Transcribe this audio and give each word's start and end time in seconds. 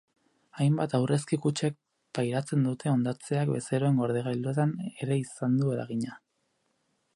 Hainbat 0.61 0.93
aurrezki 0.99 1.37
kutxek 1.43 1.75
pairatzen 2.19 2.65
dute 2.69 2.91
hondatzeak 2.93 3.53
bezeroen 3.57 4.01
gordailuetan 4.01 4.75
ere 4.91 5.21
izan 5.25 5.61
du 5.63 5.71
eragina. 5.77 6.21